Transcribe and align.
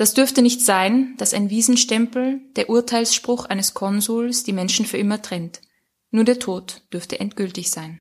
Das 0.00 0.14
dürfte 0.14 0.40
nicht 0.40 0.62
sein, 0.62 1.12
dass 1.18 1.34
ein 1.34 1.50
Wiesenstempel, 1.50 2.40
der 2.56 2.70
Urteilsspruch 2.70 3.44
eines 3.44 3.74
Konsuls, 3.74 4.44
die 4.44 4.54
Menschen 4.54 4.86
für 4.86 4.96
immer 4.96 5.20
trennt. 5.20 5.60
Nur 6.10 6.24
der 6.24 6.38
Tod 6.38 6.80
dürfte 6.90 7.20
endgültig 7.20 7.70
sein. 7.70 7.98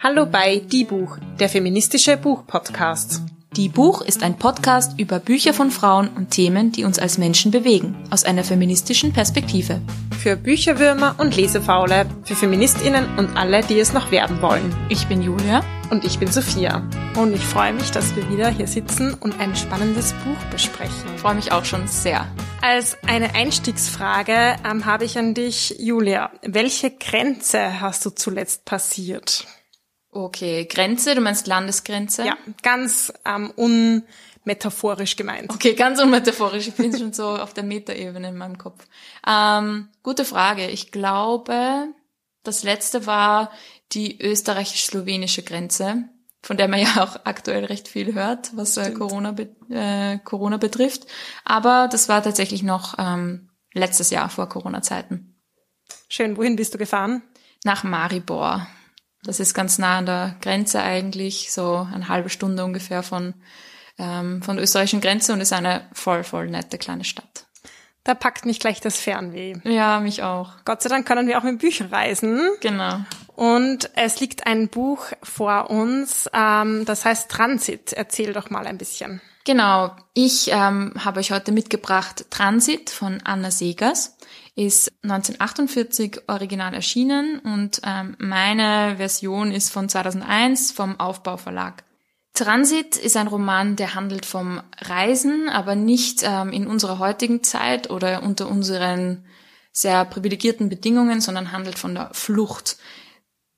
Hallo 0.00 0.26
bei 0.26 0.58
Die 0.58 0.84
Buch, 0.84 1.16
der 1.40 1.48
feministische 1.48 2.18
Buchpodcast. 2.18 3.22
Die 3.56 3.70
Buch 3.70 4.02
ist 4.02 4.22
ein 4.22 4.36
Podcast 4.36 5.00
über 5.00 5.18
Bücher 5.18 5.54
von 5.54 5.70
Frauen 5.70 6.08
und 6.08 6.28
Themen, 6.28 6.70
die 6.70 6.84
uns 6.84 6.98
als 6.98 7.16
Menschen 7.16 7.50
bewegen, 7.50 7.96
aus 8.10 8.24
einer 8.24 8.44
feministischen 8.44 9.14
Perspektive. 9.14 9.80
Für 10.20 10.36
Bücherwürmer 10.36 11.14
und 11.16 11.34
Lesefaule, 11.34 12.04
für 12.24 12.36
Feministinnen 12.36 13.16
und 13.16 13.34
alle, 13.34 13.62
die 13.62 13.80
es 13.80 13.94
noch 13.94 14.10
werden 14.10 14.42
wollen. 14.42 14.76
Ich 14.90 15.06
bin 15.06 15.22
Julia. 15.22 15.64
Und 15.90 16.04
ich 16.04 16.18
bin 16.18 16.30
Sophia. 16.30 16.86
Und 17.16 17.32
ich 17.32 17.40
freue 17.40 17.72
mich, 17.72 17.90
dass 17.90 18.14
wir 18.14 18.28
wieder 18.28 18.50
hier 18.50 18.66
sitzen 18.66 19.14
und 19.14 19.40
ein 19.40 19.56
spannendes 19.56 20.12
Buch 20.12 20.36
besprechen. 20.50 21.14
Ich 21.14 21.20
freue 21.22 21.34
mich 21.34 21.50
auch 21.50 21.64
schon 21.64 21.88
sehr. 21.88 22.26
Als 22.60 22.98
eine 23.06 23.34
Einstiegsfrage 23.34 24.56
ähm, 24.68 24.84
habe 24.84 25.06
ich 25.06 25.16
an 25.16 25.32
dich, 25.32 25.76
Julia. 25.78 26.30
Welche 26.42 26.90
Grenze 26.90 27.80
hast 27.80 28.04
du 28.04 28.10
zuletzt 28.10 28.66
passiert? 28.66 29.46
Okay, 30.10 30.66
Grenze, 30.66 31.14
du 31.14 31.22
meinst 31.22 31.46
Landesgrenze? 31.46 32.26
Ja, 32.26 32.36
ganz 32.62 33.10
ähm, 33.24 33.50
unmetaphorisch 33.56 35.16
gemeint. 35.16 35.50
Okay, 35.50 35.72
ganz 35.72 36.02
unmetaphorisch. 36.02 36.68
Ich 36.68 36.74
bin 36.74 36.94
schon 36.94 37.14
so 37.14 37.28
auf 37.38 37.54
der 37.54 37.64
Metaebene 37.64 38.28
in 38.28 38.36
meinem 38.36 38.58
Kopf. 38.58 38.84
Ähm, 39.26 39.88
gute 40.02 40.26
Frage. 40.26 40.66
Ich 40.66 40.92
glaube, 40.92 41.88
das 42.42 42.62
letzte 42.62 43.06
war 43.06 43.50
die 43.92 44.20
österreichisch-slowenische 44.20 45.42
Grenze, 45.42 46.04
von 46.42 46.56
der 46.56 46.68
man 46.68 46.80
ja 46.80 47.02
auch 47.02 47.20
aktuell 47.24 47.64
recht 47.64 47.88
viel 47.88 48.14
hört, 48.14 48.56
was 48.56 48.76
äh, 48.76 48.92
Corona, 48.92 49.32
be 49.32 49.56
äh, 49.70 50.18
Corona 50.18 50.56
betrifft. 50.56 51.06
Aber 51.44 51.88
das 51.90 52.08
war 52.08 52.22
tatsächlich 52.22 52.62
noch 52.62 52.94
ähm, 52.98 53.50
letztes 53.72 54.10
Jahr 54.10 54.28
vor 54.28 54.48
Corona-Zeiten. 54.48 55.34
Schön. 56.08 56.36
Wohin 56.36 56.56
bist 56.56 56.74
du 56.74 56.78
gefahren? 56.78 57.22
Nach 57.64 57.84
Maribor. 57.84 58.66
Das 59.24 59.40
ist 59.40 59.54
ganz 59.54 59.78
nah 59.78 59.98
an 59.98 60.06
der 60.06 60.36
Grenze 60.40 60.80
eigentlich, 60.80 61.52
so 61.52 61.86
eine 61.92 62.08
halbe 62.08 62.30
Stunde 62.30 62.64
ungefähr 62.64 63.02
von, 63.02 63.34
ähm, 63.98 64.42
von 64.42 64.56
der 64.56 64.62
österreichischen 64.62 65.00
Grenze 65.00 65.32
und 65.32 65.40
ist 65.40 65.52
eine 65.52 65.88
voll, 65.92 66.22
voll 66.22 66.48
nette 66.48 66.78
kleine 66.78 67.04
Stadt. 67.04 67.47
Da 68.08 68.14
packt 68.14 68.46
mich 68.46 68.58
gleich 68.58 68.80
das 68.80 68.98
Fernweh. 68.98 69.56
Ja, 69.64 70.00
mich 70.00 70.22
auch. 70.22 70.52
Gott 70.64 70.80
sei 70.80 70.88
Dank 70.88 71.06
können 71.06 71.28
wir 71.28 71.36
auch 71.36 71.42
mit 71.42 71.58
Büchern 71.58 71.88
reisen. 71.88 72.40
Genau. 72.62 73.00
Und 73.36 73.90
es 73.96 74.18
liegt 74.18 74.46
ein 74.46 74.68
Buch 74.68 75.08
vor 75.22 75.68
uns, 75.68 76.26
ähm, 76.32 76.86
das 76.86 77.04
heißt 77.04 77.30
Transit. 77.30 77.92
Erzähl 77.92 78.32
doch 78.32 78.48
mal 78.48 78.66
ein 78.66 78.78
bisschen. 78.78 79.20
Genau. 79.44 79.94
Ich 80.14 80.50
ähm, 80.50 80.94
habe 81.04 81.20
euch 81.20 81.32
heute 81.32 81.52
mitgebracht 81.52 82.30
Transit 82.30 82.88
von 82.88 83.20
Anna 83.24 83.50
Segers. 83.50 84.16
Ist 84.54 84.90
1948 85.02 86.22
original 86.28 86.72
erschienen 86.72 87.40
und 87.40 87.82
ähm, 87.84 88.16
meine 88.18 88.96
Version 88.96 89.52
ist 89.52 89.70
von 89.70 89.90
2001 89.90 90.72
vom 90.72 90.98
Aufbauverlag. 90.98 91.84
Transit 92.38 92.96
ist 92.96 93.16
ein 93.16 93.26
Roman, 93.26 93.74
der 93.74 93.96
handelt 93.96 94.24
vom 94.24 94.62
Reisen, 94.80 95.48
aber 95.48 95.74
nicht 95.74 96.20
ähm, 96.22 96.52
in 96.52 96.68
unserer 96.68 97.00
heutigen 97.00 97.42
Zeit 97.42 97.90
oder 97.90 98.22
unter 98.22 98.48
unseren 98.48 99.24
sehr 99.72 100.04
privilegierten 100.04 100.68
Bedingungen, 100.68 101.20
sondern 101.20 101.50
handelt 101.50 101.80
von 101.80 101.96
der 101.96 102.10
Flucht. 102.12 102.76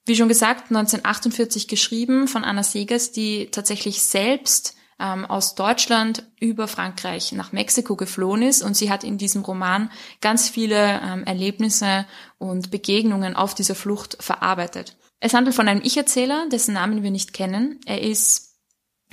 Wie 0.07 0.17
schon 0.17 0.29
gesagt, 0.29 0.71
1948 0.71 1.69
geschrieben 1.69 2.27
von 2.27 2.43
Anna 2.43 2.63
Segers, 2.63 3.13
die 3.13 3.51
tatsächlich 3.51 4.01
selbst 4.01 4.77
ähm, 4.99 5.27
aus 5.27 5.55
Deutschland 5.57 6.25
über 6.41 6.67
Frankreich 6.67 7.33
nach 7.33 7.53
Mexiko 7.53 7.97
geflohen 7.97 8.41
ist 8.41 8.63
und 8.63 8.79
sie 8.79 8.91
hat 8.91 9.05
in 9.05 9.19
diesem 9.19 9.43
Roman 9.43 9.91
ganz 10.23 10.49
viele 10.49 11.03
ähm, 11.05 11.25
Erlebnisse 11.25 12.07
und 12.39 12.71
Begegnungen 12.71 13.37
auf 13.37 13.55
dieser 13.55 13.75
Flucht 13.75 14.17
verarbeitet. 14.21 14.97
Es 15.21 15.35
handelt 15.35 15.55
von 15.55 15.69
einem 15.69 15.83
Ich-Erzähler, 15.85 16.47
dessen 16.51 16.73
Namen 16.73 17.03
wir 17.03 17.11
nicht 17.11 17.35
kennen. 17.35 17.79
Er 17.85 18.01
ist 18.01 18.50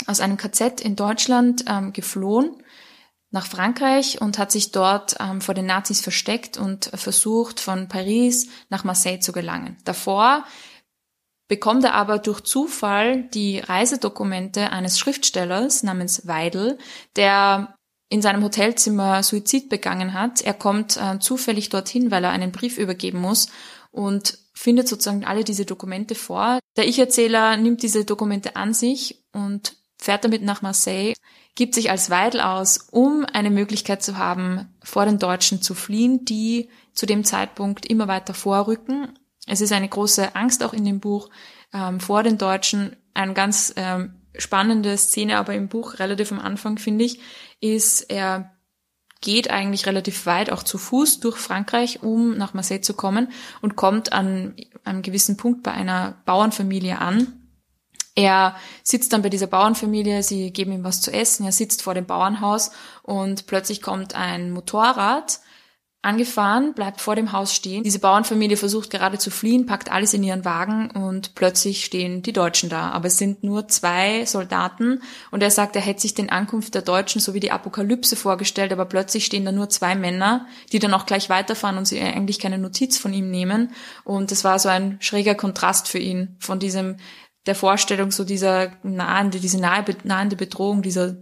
aus 0.05 0.19
einem 0.19 0.37
KZ 0.37 0.81
in 0.81 0.95
Deutschland 0.95 1.65
ähm, 1.67 1.93
geflohen 1.93 2.63
nach 3.31 3.45
Frankreich 3.45 4.21
und 4.21 4.37
hat 4.37 4.51
sich 4.51 4.71
dort 4.71 5.17
ähm, 5.19 5.41
vor 5.41 5.53
den 5.53 5.65
Nazis 5.65 6.01
versteckt 6.01 6.57
und 6.57 6.85
versucht, 6.93 7.59
von 7.59 7.87
Paris 7.87 8.47
nach 8.69 8.83
Marseille 8.83 9.19
zu 9.19 9.31
gelangen. 9.31 9.77
Davor 9.83 10.45
bekommt 11.47 11.83
er 11.83 11.93
aber 11.93 12.19
durch 12.19 12.41
Zufall 12.41 13.23
die 13.23 13.59
Reisedokumente 13.59 14.71
eines 14.71 14.99
Schriftstellers 14.99 15.83
namens 15.83 16.27
Weidel, 16.27 16.77
der 17.15 17.75
in 18.09 18.21
seinem 18.21 18.43
Hotelzimmer 18.43 19.21
Suizid 19.23 19.69
begangen 19.69 20.13
hat. 20.13 20.41
Er 20.41 20.53
kommt 20.53 20.97
äh, 20.97 21.19
zufällig 21.19 21.69
dorthin, 21.69 22.11
weil 22.11 22.23
er 22.23 22.31
einen 22.31 22.51
Brief 22.51 22.77
übergeben 22.77 23.19
muss 23.19 23.49
und 23.91 24.37
findet 24.53 24.87
sozusagen 24.87 25.25
alle 25.25 25.43
diese 25.43 25.65
Dokumente 25.65 26.15
vor. 26.15 26.59
Der 26.77 26.87
Ich-Erzähler 26.87 27.57
nimmt 27.57 27.83
diese 27.83 28.05
Dokumente 28.05 28.55
an 28.55 28.73
sich 28.73 29.23
und 29.33 29.75
fährt 29.97 30.23
damit 30.23 30.43
nach 30.43 30.61
Marseille, 30.61 31.13
gibt 31.55 31.73
sich 31.73 31.89
als 31.89 32.09
Weidel 32.09 32.41
aus, 32.41 32.87
um 32.91 33.25
eine 33.33 33.49
Möglichkeit 33.49 34.03
zu 34.03 34.17
haben, 34.17 34.75
vor 34.83 35.05
den 35.05 35.19
Deutschen 35.19 35.61
zu 35.61 35.73
fliehen, 35.73 36.23
die 36.23 36.69
zu 36.93 37.05
dem 37.05 37.23
Zeitpunkt 37.23 37.85
immer 37.85 38.07
weiter 38.07 38.33
vorrücken. 38.33 39.17
Es 39.47 39.61
ist 39.61 39.71
eine 39.71 39.89
große 39.89 40.35
Angst 40.35 40.63
auch 40.63 40.73
in 40.73 40.85
dem 40.85 40.99
Buch 40.99 41.29
ähm, 41.73 41.99
vor 41.99 42.23
den 42.23 42.37
Deutschen. 42.37 42.95
Eine 43.13 43.33
ganz 43.33 43.73
ähm, 43.75 44.21
spannende 44.37 44.95
Szene 44.97 45.37
aber 45.37 45.55
im 45.55 45.67
Buch, 45.67 45.99
relativ 45.99 46.31
am 46.31 46.39
Anfang, 46.39 46.77
finde 46.77 47.05
ich, 47.05 47.19
ist, 47.59 48.01
er 48.01 48.51
geht 49.21 49.49
eigentlich 49.49 49.87
relativ 49.87 50.25
weit, 50.27 50.51
auch 50.51 50.61
zu 50.61 50.77
Fuß 50.77 51.21
durch 51.21 51.37
Frankreich, 51.37 52.03
um 52.03 52.37
nach 52.37 52.53
Marseille 52.53 52.81
zu 52.81 52.93
kommen 52.93 53.31
und 53.61 53.75
kommt 53.75 54.13
an 54.13 54.55
einem 54.83 55.01
gewissen 55.01 55.37
Punkt 55.37 55.63
bei 55.63 55.71
einer 55.71 56.21
Bauernfamilie 56.25 56.99
an, 56.99 57.46
er 58.17 58.55
sitzt 58.81 59.13
dann 59.13 59.21
bei 59.21 59.29
dieser 59.29 59.45
Bauernfamilie, 59.45 60.23
sie 60.23 60.51
geben 60.51 60.71
ihm 60.71 60.83
was 60.83 61.01
zu 61.01 61.13
essen, 61.13 61.45
er 61.45 61.51
sitzt 61.51 61.83
vor 61.83 61.93
dem 61.93 62.07
Bauernhaus 62.07 62.71
und 63.03 63.45
plötzlich 63.45 63.79
kommt 63.79 64.15
ein 64.15 64.49
Motorrad 64.49 65.39
angefahren, 66.01 66.73
bleibt 66.73 66.99
vor 66.99 67.15
dem 67.15 67.31
Haus 67.31 67.53
stehen. 67.53 67.83
Diese 67.83 67.99
Bauernfamilie 67.99 68.57
versucht 68.57 68.89
gerade 68.89 69.19
zu 69.19 69.29
fliehen, 69.29 69.67
packt 69.67 69.91
alles 69.91 70.15
in 70.15 70.23
ihren 70.23 70.45
Wagen 70.45 70.89
und 70.89 71.35
plötzlich 71.35 71.85
stehen 71.85 72.23
die 72.23 72.33
Deutschen 72.33 72.69
da. 72.69 72.89
Aber 72.89 73.05
es 73.07 73.19
sind 73.19 73.43
nur 73.43 73.67
zwei 73.67 74.25
Soldaten 74.25 75.03
und 75.29 75.43
er 75.43 75.51
sagt, 75.51 75.75
er 75.75 75.81
hätte 75.83 76.01
sich 76.01 76.15
den 76.15 76.31
Ankunft 76.31 76.73
der 76.73 76.81
Deutschen 76.81 77.21
sowie 77.21 77.39
die 77.39 77.51
Apokalypse 77.51 78.15
vorgestellt, 78.15 78.71
aber 78.71 78.85
plötzlich 78.85 79.25
stehen 79.25 79.45
da 79.45 79.51
nur 79.51 79.69
zwei 79.69 79.93
Männer, 79.93 80.47
die 80.71 80.79
dann 80.79 80.93
auch 80.95 81.05
gleich 81.05 81.29
weiterfahren 81.29 81.77
und 81.77 81.85
sie 81.85 81.99
eigentlich 81.99 82.39
keine 82.39 82.57
Notiz 82.57 82.97
von 82.97 83.13
ihm 83.13 83.29
nehmen. 83.29 83.73
Und 84.03 84.31
es 84.31 84.43
war 84.43 84.57
so 84.57 84.69
ein 84.69 84.97
schräger 85.01 85.35
Kontrast 85.35 85.87
für 85.87 85.99
ihn 85.99 86.35
von 86.39 86.57
diesem 86.57 86.97
der 87.47 87.55
Vorstellung 87.55 88.11
so 88.11 88.23
dieser 88.23 88.71
nahende, 88.83 89.39
diese 89.39 89.59
nahe, 89.59 89.83
nahende 90.03 90.35
Bedrohung, 90.35 90.81
dieser 90.81 91.15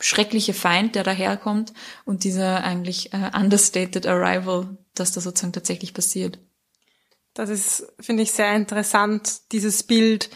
schreckliche 0.00 0.54
Feind, 0.54 0.94
der 0.94 1.02
daherkommt 1.02 1.72
und 2.04 2.24
dieser 2.24 2.62
eigentlich 2.62 3.12
äh, 3.12 3.30
understated 3.34 4.06
arrival, 4.06 4.76
dass 4.94 5.12
da 5.12 5.20
sozusagen 5.20 5.52
tatsächlich 5.52 5.94
passiert. 5.94 6.38
Das 7.34 7.50
ist, 7.50 7.86
finde 8.00 8.22
ich, 8.22 8.32
sehr 8.32 8.54
interessant, 8.54 9.52
dieses 9.52 9.82
Bild. 9.82 10.30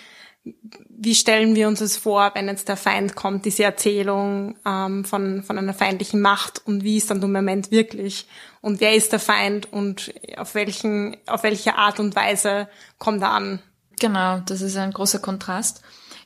Wie 0.44 1.14
stellen 1.14 1.54
wir 1.54 1.68
uns 1.68 1.80
es 1.80 1.96
vor, 1.96 2.32
wenn 2.34 2.48
jetzt 2.48 2.68
der 2.68 2.76
Feind 2.76 3.14
kommt, 3.14 3.44
diese 3.44 3.62
Erzählung 3.62 4.56
ähm, 4.66 5.04
von, 5.04 5.42
von 5.44 5.58
einer 5.58 5.74
feindlichen 5.74 6.20
Macht 6.20 6.66
und 6.66 6.82
wie 6.82 6.96
ist 6.96 7.10
dann 7.10 7.20
der 7.20 7.28
Moment 7.28 7.70
wirklich? 7.70 8.26
Und 8.60 8.80
wer 8.80 8.94
ist 8.94 9.12
der 9.12 9.20
Feind 9.20 9.72
und 9.72 10.12
auf 10.36 10.54
welchen, 10.54 11.16
auf 11.26 11.44
welche 11.44 11.76
Art 11.76 12.00
und 12.00 12.16
Weise 12.16 12.68
kommt 12.98 13.22
er 13.22 13.32
an? 13.32 13.62
Genau, 14.02 14.40
das 14.40 14.62
ist 14.62 14.76
ein 14.76 14.92
großer 14.92 15.20
Kontrast. 15.20 15.80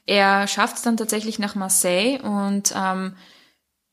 Er 0.06 0.46
schafft 0.46 0.76
es 0.76 0.82
dann 0.82 0.96
tatsächlich 0.96 1.38
nach 1.38 1.54
Marseille 1.56 2.18
und 2.22 2.72
ähm, 2.74 3.16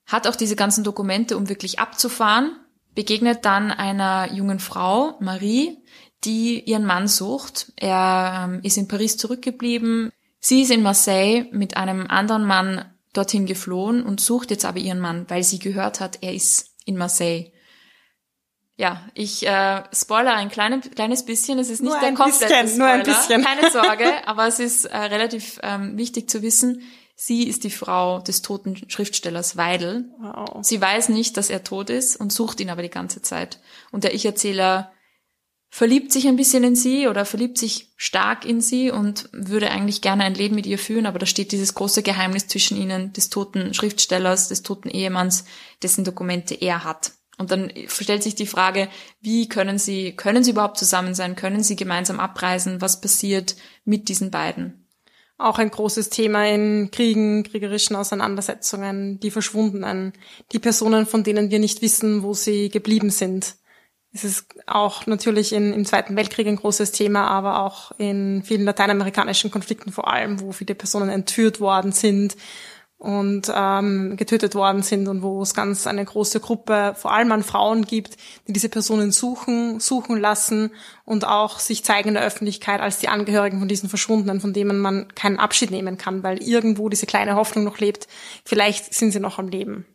hat 0.06 0.26
auch 0.26 0.38
diese 0.38 0.56
ganzen 0.56 0.86
Dokumente, 0.86 1.36
um 1.36 1.50
wirklich 1.50 1.80
abzufahren, 1.80 2.56
begegnet 2.96 3.44
dann 3.44 3.72
einer 3.72 4.32
jungen 4.32 4.60
Frau, 4.60 5.18
Marie, 5.20 5.84
die 6.24 6.62
ihren 6.62 6.86
Mann 6.86 7.10
sucht. 7.10 7.74
Er 7.76 8.46
ähm, 8.46 8.62
ist 8.64 8.78
in 8.78 8.88
Paris 8.88 9.18
zurückgeblieben. 9.18 10.14
Sie 10.40 10.62
ist 10.62 10.72
in 10.72 10.82
Marseille 10.82 11.50
mit 11.52 11.76
einem 11.76 12.08
anderen 12.08 12.46
Mann 12.46 12.86
dorthin 13.12 13.46
geflohen 13.46 14.02
und 14.02 14.22
sucht 14.22 14.50
jetzt 14.50 14.64
aber 14.64 14.80
ihren 14.80 15.02
Mann, 15.02 15.26
weil 15.28 15.44
sie 15.44 15.60
gehört 15.60 16.00
hat, 16.00 16.20
er 16.22 16.34
ist 16.34 16.78
in 16.86 16.96
Marseille. 16.96 17.52
Ja, 18.76 19.08
ich 19.14 19.46
äh, 19.46 19.84
spoiler 19.94 20.34
ein 20.34 20.50
kleine, 20.50 20.80
kleines 20.82 21.26
bisschen. 21.26 21.60
Es 21.60 21.70
ist 21.70 21.82
nicht 21.82 21.92
nur 21.92 22.00
der 22.00 22.14
komplette 22.14 22.46
bisschen, 22.46 22.68
Spoiler. 22.68 22.78
Nur 22.78 22.88
ein 22.88 23.04
bisschen. 23.04 23.44
Keine 23.44 23.70
Sorge, 23.70 24.06
aber 24.26 24.48
es 24.48 24.60
ist 24.60 24.86
äh, 24.86 24.98
relativ 24.98 25.60
ähm, 25.62 25.98
wichtig 25.98 26.30
zu 26.30 26.42
wissen. 26.42 26.82
Sie 27.16 27.48
ist 27.48 27.64
die 27.64 27.70
Frau 27.70 28.20
des 28.20 28.42
toten 28.42 28.90
Schriftstellers 28.90 29.56
Weidel. 29.56 30.06
Wow. 30.20 30.66
Sie 30.66 30.82
weiß 30.82 31.10
nicht, 31.10 31.38
dass 31.38 31.52
er 31.52 31.64
tot 31.64 31.92
ist 31.92 32.16
und 32.16 32.34
sucht 32.34 32.60
ihn 32.60 32.72
aber 32.72 32.82
die 32.82 32.90
ganze 32.90 33.22
Zeit. 33.22 33.60
Und 33.92 34.04
der 34.04 34.16
Ich-Erzähler 34.16 34.92
verliebt 35.70 36.12
sich 36.12 36.28
ein 36.28 36.36
bisschen 36.36 36.64
in 36.64 36.76
sie 36.76 37.08
oder 37.08 37.26
verliebt 37.26 37.58
sich 37.58 37.94
stark 37.98 38.46
in 38.46 38.62
sie 38.62 38.92
und 38.92 39.30
würde 39.32 39.72
eigentlich 39.72 40.02
gerne 40.02 40.24
ein 40.24 40.36
Leben 40.36 40.56
mit 40.56 40.66
ihr 40.66 40.78
führen, 40.78 41.08
aber 41.08 41.18
da 41.18 41.26
steht 41.26 41.52
dieses 41.52 41.74
große 41.74 42.04
Geheimnis 42.04 42.48
zwischen 42.48 42.78
ihnen, 42.78 43.12
des 43.14 43.30
toten 43.30 43.74
Schriftstellers, 43.74 44.50
des 44.50 44.62
toten 44.62 44.90
Ehemanns, 44.90 45.46
dessen 45.82 46.04
Dokumente 46.04 46.54
er 46.54 46.84
hat. 46.84 47.14
Und 47.38 47.52
dann 47.52 47.72
stellt 47.88 48.24
sich 48.24 48.36
die 48.36 48.46
Frage, 48.46 48.90
wie 49.22 49.50
können 49.50 49.80
sie, 49.80 50.16
können 50.16 50.44
sie 50.44 50.52
überhaupt 50.52 50.78
zusammen 50.78 51.16
sein? 51.16 51.36
Können 51.36 51.64
sie 51.64 51.76
gemeinsam 51.76 52.20
abreisen? 52.20 52.80
Was 52.80 53.02
passiert 53.02 53.56
mit 53.86 54.08
diesen 54.10 54.30
beiden? 54.30 54.88
Auch 55.40 55.58
ein 55.58 55.72
großes 55.72 56.10
Thema 56.10 56.48
in 56.48 56.92
Kriegen, 56.92 57.44
kriegerischen 57.44 57.96
Auseinandersetzungen, 57.96 59.20
die 59.20 59.32
Verschwundenen, 59.32 60.14
die 60.52 60.60
Personen, 60.60 61.08
von 61.08 61.24
denen 61.24 61.50
wir 61.50 61.60
nicht 61.60 61.82
wissen, 61.82 62.22
wo 62.22 62.34
sie 62.34 62.70
geblieben 62.70 63.10
sind. 63.10 63.56
Es 64.14 64.24
ist 64.24 64.46
auch 64.68 65.08
natürlich 65.08 65.54
in, 65.54 65.74
im 65.74 65.86
Zweiten 65.86 66.16
Weltkrieg 66.16 66.46
ein 66.46 66.58
großes 66.58 66.92
Thema, 66.92 67.28
aber 67.28 67.64
auch 67.64 67.92
in 67.98 68.44
vielen 68.44 68.64
lateinamerikanischen 68.64 69.50
Konflikten 69.50 69.92
vor 69.92 70.08
allem, 70.08 70.40
wo 70.40 70.52
viele 70.52 70.76
Personen 70.76 71.10
entführt 71.10 71.60
worden 71.60 71.92
sind 71.92 72.38
und 72.98 73.52
ähm, 73.54 74.16
getötet 74.16 74.56
worden 74.56 74.82
sind 74.82 75.10
und 75.10 75.22
wo 75.22 75.42
es 75.42 75.54
ganz 75.54 75.88
eine 75.88 76.06
große 76.06 76.40
Gruppe, 76.40 76.94
vor 76.98 77.12
allem 77.12 77.32
an 77.34 77.44
Frauen 77.44 77.84
gibt, 77.84 78.16
die 78.48 78.54
diese 78.54 78.70
Personen 78.70 79.12
suchen, 79.12 79.82
suchen 79.82 80.18
lassen 80.18 80.72
und 81.04 81.26
auch 81.26 81.60
sich 81.60 81.84
zeigen 81.84 82.10
in 82.10 82.14
der 82.14 82.24
Öffentlichkeit 82.24 82.80
als 82.80 83.00
die 83.00 83.10
Angehörigen 83.10 83.60
von 83.60 83.68
diesen 83.68 83.90
Verschwundenen, 83.90 84.40
von 84.40 84.54
denen 84.54 84.80
man 84.80 85.10
keinen 85.16 85.38
Abschied 85.38 85.70
nehmen 85.70 85.98
kann, 85.98 86.24
weil 86.24 86.42
irgendwo 86.42 86.88
diese 86.88 87.06
kleine 87.06 87.36
Hoffnung 87.36 87.66
noch 87.66 87.80
lebt. 87.80 88.08
Vielleicht 88.46 88.94
sind 88.94 89.12
sie 89.12 89.20
noch 89.20 89.38
am 89.38 89.50
Leben. 89.50 89.86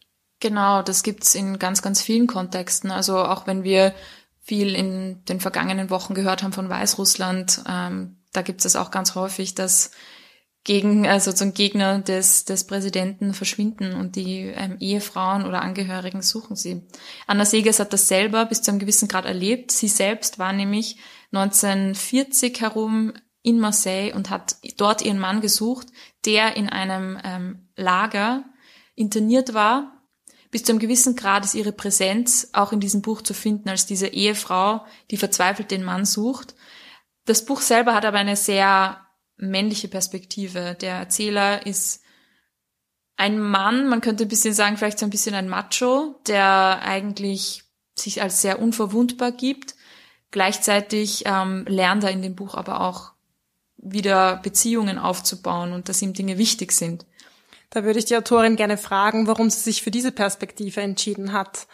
Genau, 0.41 0.83
das 0.83 1.03
gibt's 1.03 1.35
in 1.35 1.59
ganz, 1.59 1.83
ganz 1.83 2.03
vielen 2.03 2.27
Kontexten. 2.27 2.91
Also 2.91 3.19
auch 3.19 3.47
wenn 3.47 3.65
wir 3.65 3.95
viel 4.43 4.75
in 4.75 5.25
den 5.25 5.41
vergangenen 5.41 5.91
Wochen 5.91 6.15
gehört 6.15 6.43
haben 6.43 6.53
von 6.53 6.69
Weißrussland, 6.69 7.63
ähm, 7.69 8.19
da 8.33 8.43
gibt's 8.43 8.65
es 8.65 8.77
auch 8.77 8.91
ganz 8.91 9.15
häufig, 9.15 9.55
dass 9.55 9.91
gegen, 10.69 11.09
also 11.09 11.33
zum 11.33 11.55
Gegner 11.55 12.01
des, 12.01 12.45
des 12.45 12.65
Präsidenten 12.65 13.33
verschwinden 13.33 13.95
und 13.95 14.17
die 14.17 14.53
ähm, 14.55 14.77
Ehefrauen 14.81 15.47
oder 15.47 15.63
Angehörigen 15.63 16.21
suchen 16.21 16.57
sie. 16.57 16.83
Anna 17.27 17.47
Segers 17.47 17.81
hat 17.81 17.95
das 17.95 18.07
selber 18.07 18.45
bis 18.45 18.61
zu 18.61 18.71
einem 18.71 18.79
gewissen 18.79 19.09
Grad 19.09 19.25
erlebt. 19.25 19.73
Sie 19.73 19.89
selbst 19.89 20.39
war 20.39 20.53
nämlich 20.53 20.99
1940 21.33 22.61
herum 22.61 23.15
in 23.41 23.59
Marseille 23.61 24.13
und 24.13 24.29
hat 24.29 24.57
dort 24.77 25.01
ihren 25.01 25.19
Mann 25.19 25.41
gesucht, 25.41 25.87
der 26.27 26.55
in 26.59 26.69
einem 26.69 27.19
ähm, 27.25 27.71
Lager 27.75 28.45
interniert 28.95 29.55
war 29.55 29.95
bis 30.51 30.65
zu 30.65 30.73
einem 30.73 30.81
gewissen 30.81 31.15
Grad 31.15 31.45
ist 31.45 31.55
ihre 31.55 31.73
Präsenz 31.73 32.51
auch 32.53 32.73
in 32.73 32.81
diesem 32.81 33.03
Buch 33.03 33.21
zu 33.21 33.35
finden 33.35 33.69
als 33.69 33.85
diese 33.85 34.07
Ehefrau, 34.07 34.85
die 35.11 35.19
verzweifelt 35.19 35.71
den 35.71 35.85
Mann 35.85 36.07
sucht. 36.07 36.55
Das 37.27 37.45
Buch 37.45 37.61
selber 37.61 37.95
hat 37.95 38.07
aber 38.07 38.17
eine 38.17 38.35
sehr 38.35 39.08
männliche 39.39 39.89
Perspektive. 39.89 40.77
Der 40.81 40.97
Erzähler 40.97 41.67
ist 41.67 42.03
ein 43.17 43.41
Mann, 43.41 43.89
man 43.89 44.01
könnte 44.01 44.25
ein 44.25 44.29
bisschen 44.29 44.55
sagen, 44.55 44.77
vielleicht 44.77 44.99
so 44.99 45.07
ein 45.07 45.11
bisschen 45.11 45.35
ein 45.35 45.49
Macho, 45.49 46.21
der 46.27 46.83
eigentlich 46.83 47.65
sich 47.97 48.23
als 48.23 48.43
sehr 48.43 48.61
unverwundbar 48.61 49.33
gibt. 49.33 49.75
Gleichzeitig 50.31 51.25
ähm, 51.27 51.65
lernt 51.67 52.05
er 52.05 52.11
in 52.11 52.23
dem 52.23 52.37
Buch 52.37 52.55
aber 52.55 52.83
auch 52.83 53.13
wieder 53.77 54.37
Beziehungen 54.37 54.99
aufzubauen 54.99 55.73
und 55.73 55.89
dass 55.89 56.03
ihm 56.03 56.13
Dinge 56.13 56.39
wichtig 56.39 56.73
sind. 56.73 57.07
Da 57.71 57.85
würde 57.85 57.99
ich 57.99 58.05
die 58.05 58.17
Autorin 58.17 58.57
gerne 58.57 58.77
fragen, 58.77 59.27
warum 59.27 59.51
sie 59.51 59.61
sich 59.61 59.83
für 59.83 59.91
diese 59.91 60.13
Perspektive 60.13 60.81
entschieden 60.81 61.33
hat, 61.33 61.67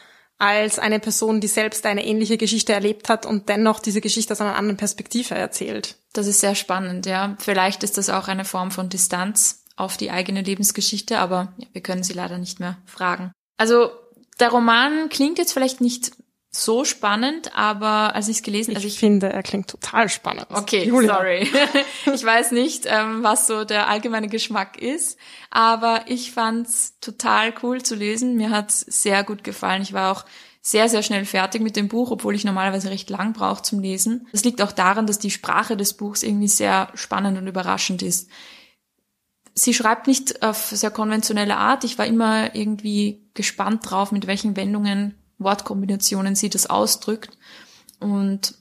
als 0.44 0.78
eine 0.78 1.00
Person, 1.00 1.40
die 1.40 1.48
selbst 1.48 1.86
eine 1.86 2.04
ähnliche 2.04 2.36
Geschichte 2.36 2.72
erlebt 2.72 3.08
hat 3.08 3.24
und 3.24 3.48
dennoch 3.48 3.80
diese 3.80 4.00
Geschichte 4.00 4.32
aus 4.32 4.40
einer 4.40 4.56
anderen 4.56 4.76
Perspektive 4.76 5.34
erzählt. 5.34 5.96
Das 6.12 6.26
ist 6.26 6.40
sehr 6.40 6.54
spannend, 6.54 7.06
ja. 7.06 7.36
Vielleicht 7.38 7.82
ist 7.82 7.96
das 7.96 8.10
auch 8.10 8.28
eine 8.28 8.44
Form 8.44 8.70
von 8.70 8.88
Distanz 8.88 9.64
auf 9.76 9.96
die 9.96 10.10
eigene 10.10 10.42
Lebensgeschichte, 10.42 11.18
aber 11.18 11.54
wir 11.72 11.82
können 11.82 12.02
sie 12.02 12.12
leider 12.12 12.38
nicht 12.38 12.60
mehr 12.60 12.78
fragen. 12.84 13.32
Also 13.56 13.90
der 14.38 14.50
Roman 14.50 15.08
klingt 15.08 15.38
jetzt 15.38 15.52
vielleicht 15.52 15.80
nicht 15.80 16.12
so 16.56 16.84
spannend, 16.84 17.56
aber 17.56 18.14
als 18.14 18.28
ich 18.28 18.36
es 18.36 18.42
gelesen, 18.42 18.70
ich 18.72 18.76
also 18.76 18.86
ich 18.86 18.98
finde, 18.98 19.32
er 19.32 19.42
klingt 19.42 19.68
total 19.68 20.08
spannend. 20.08 20.46
Okay, 20.50 20.84
Julia. 20.84 21.14
sorry. 21.14 21.48
ich 22.14 22.24
weiß 22.24 22.52
nicht, 22.52 22.86
ähm, 22.86 23.22
was 23.22 23.46
so 23.46 23.64
der 23.64 23.88
allgemeine 23.88 24.28
Geschmack 24.28 24.80
ist, 24.80 25.18
aber 25.50 26.02
ich 26.06 26.32
fand's 26.32 26.98
total 27.00 27.52
cool 27.62 27.82
zu 27.82 27.96
lesen. 27.96 28.36
Mir 28.36 28.50
hat's 28.50 28.80
sehr 28.80 29.24
gut 29.24 29.42
gefallen. 29.42 29.82
Ich 29.82 29.92
war 29.92 30.12
auch 30.12 30.24
sehr, 30.62 30.88
sehr 30.88 31.02
schnell 31.02 31.24
fertig 31.24 31.60
mit 31.60 31.76
dem 31.76 31.88
Buch, 31.88 32.10
obwohl 32.10 32.34
ich 32.34 32.44
normalerweise 32.44 32.88
recht 32.88 33.10
lang 33.10 33.32
brauche 33.32 33.62
zum 33.62 33.80
Lesen. 33.80 34.28
Das 34.30 34.44
liegt 34.44 34.62
auch 34.62 34.72
daran, 34.72 35.06
dass 35.06 35.18
die 35.18 35.30
Sprache 35.32 35.76
des 35.76 35.94
Buchs 35.94 36.22
irgendwie 36.22 36.48
sehr 36.48 36.88
spannend 36.94 37.36
und 37.36 37.48
überraschend 37.48 38.00
ist. 38.00 38.30
Sie 39.54 39.74
schreibt 39.74 40.06
nicht 40.06 40.42
auf 40.42 40.68
sehr 40.68 40.90
konventionelle 40.90 41.56
Art. 41.56 41.84
Ich 41.84 41.98
war 41.98 42.06
immer 42.06 42.54
irgendwie 42.54 43.28
gespannt 43.34 43.88
drauf, 43.88 44.12
mit 44.12 44.26
welchen 44.26 44.56
Wendungen 44.56 45.14
Wortkombinationen 45.38 46.34
sie 46.34 46.50
das 46.50 46.68
ausdrückt. 46.68 47.36
Und 48.00 48.54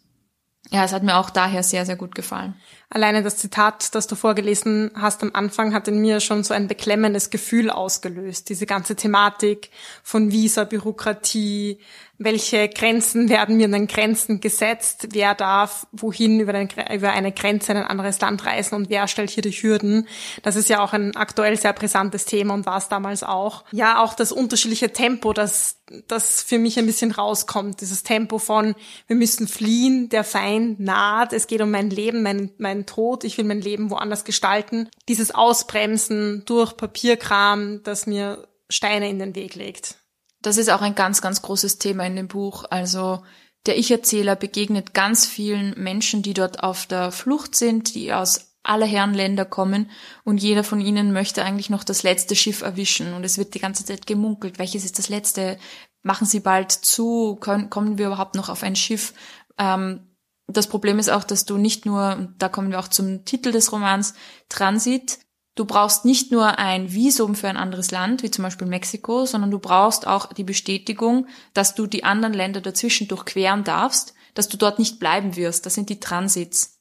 ja, 0.71 0.83
es 0.83 0.93
hat 0.93 1.03
mir 1.03 1.17
auch 1.17 1.29
daher 1.29 1.61
sehr, 1.61 1.85
sehr 1.85 1.95
gut 1.95 2.15
gefallen. 2.15 2.55
Alleine 2.89 3.21
das 3.21 3.37
Zitat, 3.37 3.93
das 3.93 4.07
du 4.07 4.15
vorgelesen 4.15 4.91
hast 4.95 5.21
am 5.21 5.31
Anfang, 5.33 5.73
hat 5.73 5.87
in 5.87 5.99
mir 5.99 6.19
schon 6.19 6.43
so 6.43 6.53
ein 6.53 6.67
beklemmendes 6.67 7.29
Gefühl 7.29 7.69
ausgelöst. 7.69 8.49
Diese 8.49 8.65
ganze 8.65 8.95
Thematik 8.95 9.69
von 10.01 10.31
Visa, 10.31 10.63
Bürokratie, 10.63 11.79
welche 12.19 12.69
Grenzen 12.69 13.27
werden 13.27 13.57
mir 13.57 13.65
an 13.65 13.71
den 13.71 13.87
Grenzen 13.87 14.39
gesetzt, 14.39 15.07
wer 15.11 15.33
darf 15.33 15.87
wohin 15.91 16.39
über, 16.39 16.53
den, 16.53 16.69
über, 16.93 17.11
eine 17.11 17.31
Grenze 17.31 17.71
in 17.71 17.79
ein 17.79 17.87
anderes 17.87 18.21
Land 18.21 18.45
reisen 18.45 18.75
und 18.75 18.89
wer 18.89 19.07
stellt 19.07 19.31
hier 19.31 19.41
die 19.41 19.51
Hürden. 19.51 20.07
Das 20.43 20.55
ist 20.55 20.69
ja 20.69 20.83
auch 20.83 20.93
ein 20.93 21.15
aktuell 21.15 21.57
sehr 21.57 21.73
brisantes 21.73 22.25
Thema 22.25 22.53
und 22.53 22.65
war 22.67 22.77
es 22.77 22.87
damals 22.87 23.23
auch. 23.23 23.63
Ja, 23.71 24.01
auch 24.03 24.13
das 24.13 24.31
unterschiedliche 24.31 24.93
Tempo, 24.93 25.33
das, 25.33 25.79
das 26.07 26.43
für 26.43 26.59
mich 26.59 26.77
ein 26.77 26.85
bisschen 26.85 27.11
rauskommt. 27.11 27.81
Dieses 27.81 28.03
Tempo 28.03 28.37
von, 28.37 28.75
wir 29.07 29.15
müssen 29.15 29.47
fliehen, 29.47 30.09
der 30.09 30.23
Feind 30.23 30.79
naht, 30.79 31.33
es 31.33 31.47
geht 31.47 31.61
um 31.61 31.71
mein 31.71 31.89
Leben, 31.89 32.21
mein, 32.21 32.51
mein 32.59 32.85
Tod, 32.85 33.23
ich 33.23 33.37
will 33.39 33.45
mein 33.45 33.61
Leben 33.61 33.89
woanders 33.89 34.23
gestalten. 34.23 34.87
Dieses 35.09 35.33
Ausbremsen 35.33 36.43
durch 36.45 36.77
Papierkram, 36.77 37.81
das 37.83 38.05
mir 38.05 38.47
Steine 38.69 39.09
in 39.09 39.19
den 39.19 39.35
Weg 39.35 39.55
legt. 39.55 39.97
Das 40.43 40.57
ist 40.57 40.69
auch 40.69 40.81
ein 40.81 40.93
ganz, 40.93 41.21
ganz 41.21 41.41
großes 41.41 41.79
Thema 41.79 42.05
in 42.05 42.15
dem 42.15 42.27
Buch. 42.27 42.65
Also 42.69 43.23
der 43.65 43.77
Ich-Erzähler 43.77 44.35
begegnet 44.35 44.93
ganz 44.93 45.25
vielen 45.25 45.73
Menschen, 45.81 46.21
die 46.21 46.33
dort 46.33 46.61
auf 46.61 46.85
der 46.85 47.11
Flucht 47.11 47.55
sind, 47.55 47.95
die 47.95 48.13
aus 48.13 48.53
aller 48.61 48.85
Herren 48.85 49.13
Länder 49.13 49.45
kommen. 49.45 49.89
Und 50.25 50.41
jeder 50.41 50.65
von 50.65 50.81
ihnen 50.81 51.13
möchte 51.13 51.43
eigentlich 51.43 51.69
noch 51.69 51.85
das 51.85 52.03
letzte 52.03 52.35
Schiff 52.35 52.61
erwischen. 52.61 53.13
Und 53.13 53.23
es 53.23 53.37
wird 53.37 53.53
die 53.53 53.59
ganze 53.59 53.85
Zeit 53.85 54.05
gemunkelt, 54.05 54.59
welches 54.59 54.83
ist 54.83 54.99
das 54.99 55.07
letzte, 55.07 55.57
machen 56.01 56.27
sie 56.27 56.41
bald 56.41 56.71
zu, 56.71 57.37
können, 57.37 57.69
kommen 57.69 57.97
wir 57.97 58.07
überhaupt 58.07 58.35
noch 58.35 58.49
auf 58.49 58.63
ein 58.63 58.75
Schiff. 58.75 59.13
Ähm, 59.57 60.09
das 60.47 60.67
Problem 60.67 60.99
ist 60.99 61.09
auch, 61.09 61.23
dass 61.23 61.45
du 61.45 61.57
nicht 61.57 61.85
nur, 61.85 62.33
da 62.37 62.49
kommen 62.49 62.69
wir 62.69 62.79
auch 62.79 62.89
zum 62.89 63.23
Titel 63.23 63.53
des 63.53 63.71
Romans, 63.71 64.13
Transit, 64.49 65.19
Du 65.55 65.65
brauchst 65.65 66.03
nicht 66.03 66.31
nur 66.31 66.57
ein 66.57 66.93
Visum 66.93 67.35
für 67.35 67.47
ein 67.47 67.57
anderes 67.57 67.91
Land, 67.91 68.23
wie 68.23 68.31
zum 68.31 68.43
Beispiel 68.43 68.67
Mexiko, 68.67 69.25
sondern 69.25 69.51
du 69.51 69.59
brauchst 69.59 70.07
auch 70.07 70.33
die 70.33 70.43
Bestätigung, 70.43 71.27
dass 71.53 71.75
du 71.75 71.85
die 71.85 72.03
anderen 72.03 72.33
Länder 72.33 72.59
dazwischen 72.59 73.07
durchqueren 73.07 73.63
darfst, 73.63 74.15
dass 74.33 74.49
du 74.49 74.57
dort 74.57 74.79
nicht 74.79 74.99
bleiben 74.99 75.35
wirst. 75.35 75.65
Das 75.65 75.75
sind 75.75 75.89
die 75.89 75.99
Transits. 75.99 76.79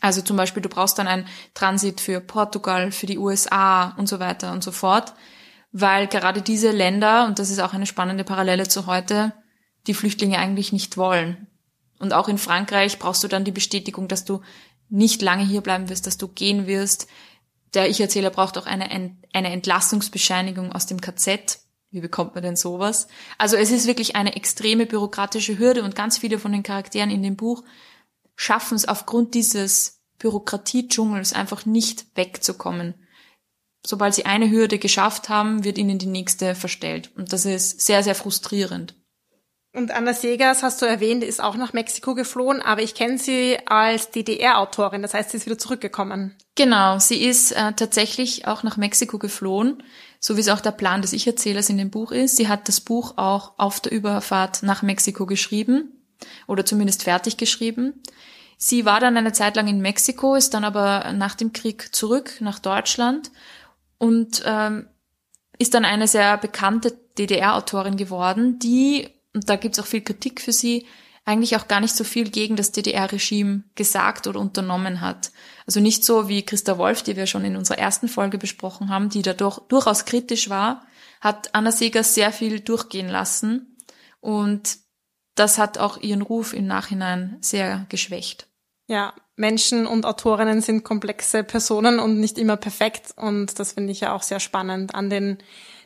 Also 0.00 0.20
zum 0.20 0.36
Beispiel, 0.36 0.62
du 0.62 0.68
brauchst 0.68 0.98
dann 0.98 1.06
ein 1.06 1.26
Transit 1.54 2.00
für 2.00 2.20
Portugal, 2.20 2.92
für 2.92 3.06
die 3.06 3.18
USA 3.18 3.94
und 3.96 4.08
so 4.08 4.18
weiter 4.20 4.52
und 4.52 4.62
so 4.62 4.72
fort, 4.72 5.14
weil 5.72 6.06
gerade 6.06 6.42
diese 6.42 6.72
Länder, 6.72 7.26
und 7.26 7.38
das 7.38 7.50
ist 7.50 7.60
auch 7.60 7.72
eine 7.72 7.86
spannende 7.86 8.24
Parallele 8.24 8.68
zu 8.68 8.86
heute, 8.86 9.32
die 9.86 9.94
Flüchtlinge 9.94 10.38
eigentlich 10.38 10.72
nicht 10.72 10.96
wollen. 10.96 11.46
Und 11.98 12.12
auch 12.12 12.28
in 12.28 12.38
Frankreich 12.38 12.98
brauchst 12.98 13.24
du 13.24 13.28
dann 13.28 13.44
die 13.44 13.52
Bestätigung, 13.52 14.08
dass 14.08 14.24
du 14.24 14.42
nicht 14.88 15.22
lange 15.22 15.44
hier 15.44 15.60
bleiben 15.60 15.88
wirst, 15.88 16.06
dass 16.06 16.18
du 16.18 16.28
gehen 16.28 16.66
wirst, 16.66 17.08
der 17.74 17.90
Ich-Erzähler 17.90 18.30
braucht 18.30 18.58
auch 18.58 18.66
eine, 18.66 18.90
eine 18.90 19.52
Entlassungsbescheinigung 19.52 20.72
aus 20.72 20.86
dem 20.86 21.00
KZ. 21.00 21.60
Wie 21.90 22.00
bekommt 22.00 22.34
man 22.34 22.42
denn 22.42 22.56
sowas? 22.56 23.06
Also 23.38 23.56
es 23.56 23.70
ist 23.70 23.86
wirklich 23.86 24.16
eine 24.16 24.36
extreme 24.36 24.86
bürokratische 24.86 25.58
Hürde 25.58 25.84
und 25.84 25.94
ganz 25.94 26.18
viele 26.18 26.38
von 26.38 26.52
den 26.52 26.62
Charakteren 26.62 27.10
in 27.10 27.22
dem 27.22 27.36
Buch 27.36 27.62
schaffen 28.36 28.74
es 28.74 28.88
aufgrund 28.88 29.34
dieses 29.34 30.02
Bürokratiedschungels 30.18 31.32
einfach 31.32 31.66
nicht 31.66 32.06
wegzukommen. 32.16 32.94
Sobald 33.86 34.14
sie 34.14 34.26
eine 34.26 34.50
Hürde 34.50 34.78
geschafft 34.78 35.28
haben, 35.28 35.62
wird 35.62 35.78
ihnen 35.78 35.98
die 35.98 36.06
nächste 36.06 36.54
verstellt. 36.54 37.12
Und 37.16 37.32
das 37.32 37.44
ist 37.44 37.80
sehr, 37.80 38.02
sehr 38.02 38.14
frustrierend. 38.14 38.96
Und 39.74 39.90
Anna 39.90 40.14
Segers, 40.14 40.62
hast 40.62 40.80
du 40.82 40.86
erwähnt, 40.86 41.24
ist 41.24 41.42
auch 41.42 41.56
nach 41.56 41.72
Mexiko 41.72 42.14
geflohen, 42.14 42.62
aber 42.62 42.82
ich 42.82 42.94
kenne 42.94 43.18
sie 43.18 43.58
als 43.66 44.10
DDR-Autorin, 44.10 45.02
das 45.02 45.14
heißt, 45.14 45.30
sie 45.30 45.38
ist 45.38 45.46
wieder 45.46 45.58
zurückgekommen. 45.58 46.36
Genau, 46.54 47.00
sie 47.00 47.24
ist 47.24 47.50
äh, 47.50 47.72
tatsächlich 47.72 48.46
auch 48.46 48.62
nach 48.62 48.76
Mexiko 48.76 49.18
geflohen, 49.18 49.82
so 50.20 50.36
wie 50.36 50.40
es 50.40 50.48
auch 50.48 50.60
der 50.60 50.70
Plan 50.70 51.02
des 51.02 51.12
Ich-Erzählers 51.12 51.70
in 51.70 51.78
dem 51.78 51.90
Buch 51.90 52.12
ist. 52.12 52.36
Sie 52.36 52.46
hat 52.46 52.68
das 52.68 52.80
Buch 52.80 53.14
auch 53.16 53.54
auf 53.58 53.80
der 53.80 53.90
Überfahrt 53.90 54.62
nach 54.62 54.82
Mexiko 54.82 55.26
geschrieben. 55.26 55.90
oder 56.46 56.64
zumindest 56.64 57.02
fertig 57.02 57.36
geschrieben. 57.36 58.02
Sie 58.56 58.84
war 58.84 59.00
dann 59.00 59.16
eine 59.16 59.32
Zeit 59.32 59.56
lang 59.56 59.66
in 59.66 59.80
Mexiko, 59.80 60.36
ist 60.36 60.54
dann 60.54 60.64
aber 60.64 61.12
nach 61.12 61.34
dem 61.34 61.52
Krieg 61.52 61.94
zurück 61.94 62.34
nach 62.40 62.60
Deutschland 62.60 63.30
und 63.98 64.42
ähm, 64.46 64.86
ist 65.58 65.74
dann 65.74 65.84
eine 65.84 66.08
sehr 66.08 66.38
bekannte 66.38 66.96
DDR-Autorin 67.18 67.96
geworden, 67.96 68.58
die, 68.58 69.08
und 69.34 69.48
da 69.48 69.56
gibt's 69.56 69.78
auch 69.78 69.86
viel 69.86 70.00
Kritik 70.00 70.40
für 70.40 70.52
sie, 70.52 70.86
eigentlich 71.24 71.56
auch 71.56 71.68
gar 71.68 71.80
nicht 71.80 71.94
so 71.94 72.04
viel 72.04 72.30
gegen 72.30 72.56
das 72.56 72.72
DDR-Regime 72.72 73.64
gesagt 73.74 74.26
oder 74.26 74.40
unternommen 74.40 75.00
hat. 75.00 75.32
Also 75.66 75.80
nicht 75.80 76.04
so 76.04 76.28
wie 76.28 76.44
Christa 76.44 76.76
Wolf, 76.76 77.02
die 77.02 77.16
wir 77.16 77.26
schon 77.26 77.44
in 77.44 77.56
unserer 77.56 77.78
ersten 77.78 78.08
Folge 78.08 78.38
besprochen 78.38 78.90
haben, 78.90 79.08
die 79.08 79.22
dadurch 79.22 79.58
durchaus 79.68 80.04
kritisch 80.04 80.50
war, 80.50 80.86
hat 81.20 81.54
Anna 81.54 81.72
Seger 81.72 82.04
sehr 82.04 82.32
viel 82.32 82.60
durchgehen 82.60 83.08
lassen 83.08 83.78
und 84.20 84.78
das 85.34 85.58
hat 85.58 85.78
auch 85.78 86.00
ihren 86.00 86.22
Ruf 86.22 86.52
im 86.52 86.66
Nachhinein 86.66 87.38
sehr 87.40 87.86
geschwächt. 87.88 88.46
Ja, 88.86 89.14
Menschen 89.36 89.86
und 89.86 90.04
Autorinnen 90.04 90.60
sind 90.60 90.84
komplexe 90.84 91.42
Personen 91.42 91.98
und 91.98 92.20
nicht 92.20 92.38
immer 92.38 92.58
perfekt 92.58 93.14
und 93.16 93.58
das 93.58 93.72
finde 93.72 93.92
ich 93.92 94.00
ja 94.00 94.12
auch 94.12 94.22
sehr 94.22 94.40
spannend 94.40 94.94
an 94.94 95.08
den 95.08 95.38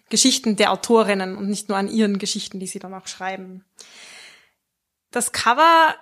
Geschichten 0.09 0.57
der 0.57 0.73
Autorinnen 0.73 1.37
und 1.37 1.49
nicht 1.49 1.69
nur 1.69 1.79
an 1.79 1.89
ihren 1.89 2.19
Geschichten, 2.19 2.61
die 2.61 2.67
sie 2.67 2.79
dann 2.79 2.95
auch 2.95 3.07
schreiben. 3.07 3.65
Das 5.11 5.33
Cover 5.33 5.95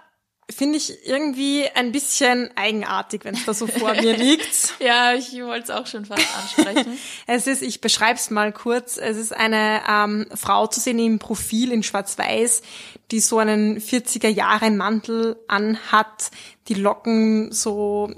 finde 0.48 0.78
ich 0.78 1.06
irgendwie 1.06 1.64
ein 1.75 1.90
bisschen 1.90 2.50
eigenartig, 2.56 3.25
wenn 3.25 3.34
es 3.34 3.44
da 3.44 3.52
so 3.52 3.66
vor 3.66 3.94
mir 3.94 4.16
liegt. 4.16 4.75
ja, 4.78 5.14
ich 5.14 5.32
wollte 5.42 5.64
es 5.64 5.70
auch 5.70 5.86
schon 5.86 6.04
fast 6.04 6.26
ansprechen. 6.36 6.98
es 7.26 7.46
ist, 7.46 7.62
ich 7.62 7.80
beschreibe 7.80 8.18
es 8.18 8.30
mal 8.30 8.52
kurz, 8.52 8.96
es 8.96 9.16
ist 9.16 9.34
eine 9.34 9.82
ähm, 9.88 10.26
Frau 10.34 10.68
zu 10.68 10.78
sehen 10.78 11.00
im 11.00 11.18
Profil 11.18 11.72
in 11.72 11.82
Schwarz-Weiß, 11.82 12.62
die 13.10 13.20
so 13.20 13.38
einen 13.38 13.80
40er 13.80 14.28
Jahre 14.28 14.70
Mantel 14.70 15.36
anhat, 15.48 16.30
die 16.68 16.75
Locken 16.75 17.50
so 17.50 18.12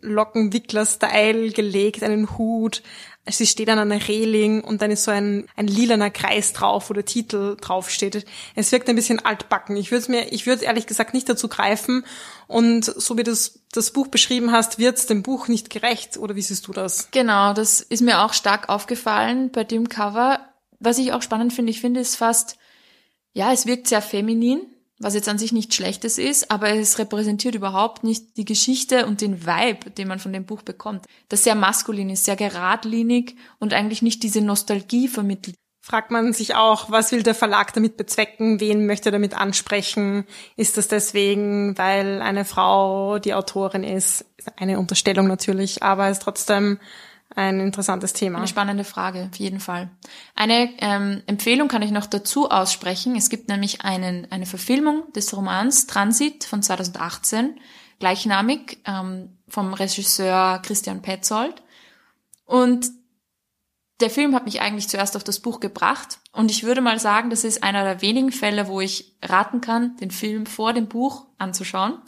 Lockenwickler-Style 0.00 1.50
gelegt, 1.50 2.02
einen 2.02 2.38
Hut, 2.38 2.82
sie 3.28 3.46
steht 3.46 3.68
an 3.68 3.78
einer 3.78 4.06
Reling 4.06 4.62
und 4.62 4.82
dann 4.82 4.90
ist 4.90 5.04
so 5.04 5.10
ein, 5.10 5.48
ein 5.56 5.66
lilaner 5.66 6.10
Kreis 6.10 6.52
drauf, 6.52 6.90
wo 6.90 6.94
der 6.94 7.04
Titel 7.04 7.56
draufsteht. 7.60 8.24
Es 8.54 8.72
wirkt 8.72 8.88
ein 8.88 8.96
bisschen 8.96 9.24
altbacken. 9.24 9.76
Ich 9.76 9.90
würde 9.90 10.02
es 10.02 10.08
mir, 10.08 10.32
ich 10.32 10.46
würde 10.46 10.64
ehrlich 10.64 10.86
gesagt 10.86 11.14
nicht 11.14 11.28
dazu 11.28 11.48
greifen. 11.48 12.04
Und 12.46 12.84
so 12.84 13.18
wie 13.18 13.24
du 13.24 13.32
das, 13.32 13.60
das 13.72 13.90
Buch 13.90 14.06
beschrieben 14.08 14.52
hast, 14.52 14.78
wird 14.78 14.98
es 14.98 15.06
dem 15.06 15.22
Buch 15.22 15.48
nicht 15.48 15.70
gerecht. 15.70 16.16
Oder 16.16 16.36
wie 16.36 16.42
siehst 16.42 16.68
du 16.68 16.72
das? 16.72 17.10
Genau, 17.10 17.52
das 17.52 17.80
ist 17.80 18.02
mir 18.02 18.22
auch 18.22 18.32
stark 18.32 18.68
aufgefallen 18.68 19.50
bei 19.50 19.64
dem 19.64 19.88
Cover. 19.88 20.40
Was 20.78 20.98
ich 20.98 21.12
auch 21.12 21.22
spannend 21.22 21.52
finde, 21.52 21.70
ich 21.70 21.80
finde 21.80 22.00
es 22.00 22.16
fast, 22.16 22.58
ja, 23.32 23.52
es 23.52 23.66
wirkt 23.66 23.88
sehr 23.88 24.02
feminin 24.02 24.60
was 24.98 25.14
jetzt 25.14 25.28
an 25.28 25.38
sich 25.38 25.52
nicht 25.52 25.74
Schlechtes 25.74 26.18
ist, 26.18 26.50
aber 26.50 26.70
es 26.70 26.98
repräsentiert 26.98 27.54
überhaupt 27.54 28.02
nicht 28.02 28.36
die 28.36 28.44
Geschichte 28.44 29.06
und 29.06 29.20
den 29.20 29.46
Vibe, 29.46 29.90
den 29.90 30.08
man 30.08 30.18
von 30.18 30.32
dem 30.32 30.46
Buch 30.46 30.62
bekommt. 30.62 31.04
Das 31.28 31.44
sehr 31.44 31.54
maskulin 31.54 32.10
ist, 32.10 32.24
sehr 32.24 32.36
geradlinig 32.36 33.36
und 33.58 33.74
eigentlich 33.74 34.02
nicht 34.02 34.22
diese 34.22 34.40
Nostalgie 34.40 35.08
vermittelt. 35.08 35.56
Fragt 35.86 36.10
man 36.10 36.32
sich 36.32 36.56
auch, 36.56 36.90
was 36.90 37.12
will 37.12 37.22
der 37.22 37.36
Verlag 37.36 37.72
damit 37.72 37.96
bezwecken? 37.96 38.58
Wen 38.58 38.86
möchte 38.86 39.10
er 39.10 39.12
damit 39.12 39.34
ansprechen? 39.34 40.24
Ist 40.56 40.76
das 40.76 40.88
deswegen, 40.88 41.78
weil 41.78 42.22
eine 42.22 42.44
Frau 42.44 43.20
die 43.20 43.34
Autorin 43.34 43.84
ist? 43.84 44.24
Eine 44.56 44.80
Unterstellung 44.80 45.28
natürlich, 45.28 45.84
aber 45.84 46.08
es 46.08 46.18
trotzdem 46.18 46.80
ein 47.34 47.60
interessantes 47.60 48.12
Thema. 48.12 48.38
Eine 48.38 48.48
spannende 48.48 48.84
Frage, 48.84 49.28
auf 49.30 49.38
jeden 49.38 49.60
Fall. 49.60 49.90
Eine 50.34 50.70
ähm, 50.78 51.22
Empfehlung 51.26 51.68
kann 51.68 51.82
ich 51.82 51.90
noch 51.90 52.06
dazu 52.06 52.50
aussprechen. 52.50 53.16
Es 53.16 53.28
gibt 53.28 53.48
nämlich 53.48 53.82
einen, 53.82 54.30
eine 54.30 54.46
Verfilmung 54.46 55.12
des 55.12 55.36
Romans 55.36 55.86
Transit 55.86 56.44
von 56.44 56.62
2018, 56.62 57.58
gleichnamig, 57.98 58.78
ähm, 58.86 59.36
vom 59.48 59.74
Regisseur 59.74 60.60
Christian 60.62 61.02
Petzold. 61.02 61.62
Und 62.44 62.90
der 64.00 64.10
Film 64.10 64.34
hat 64.34 64.44
mich 64.44 64.60
eigentlich 64.60 64.88
zuerst 64.88 65.16
auf 65.16 65.24
das 65.24 65.40
Buch 65.40 65.58
gebracht. 65.60 66.18
Und 66.32 66.50
ich 66.50 66.64
würde 66.64 66.80
mal 66.80 66.98
sagen, 66.98 67.30
das 67.30 67.44
ist 67.44 67.62
einer 67.62 67.82
der 67.82 68.02
wenigen 68.02 68.30
Fälle, 68.30 68.68
wo 68.68 68.80
ich 68.80 69.16
raten 69.22 69.60
kann, 69.60 69.96
den 69.96 70.10
Film 70.10 70.46
vor 70.46 70.72
dem 70.72 70.86
Buch 70.86 71.26
anzuschauen. 71.38 71.98